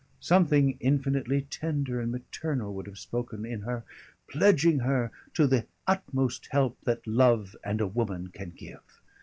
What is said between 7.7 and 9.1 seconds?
a woman can give.